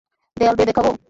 [0.37, 0.91] দেয়াল বেয়ে দেখাবো?